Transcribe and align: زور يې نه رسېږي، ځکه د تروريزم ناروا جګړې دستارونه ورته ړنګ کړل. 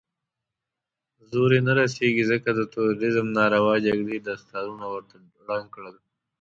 زور 1.29 1.49
يې 1.55 1.61
نه 1.67 1.73
رسېږي، 1.79 2.23
ځکه 2.31 2.49
د 2.53 2.61
تروريزم 2.73 3.27
ناروا 3.39 3.75
جګړې 3.85 4.17
دستارونه 4.19 4.85
ورته 4.93 5.15
ړنګ 5.47 5.65
کړل. 5.75 5.95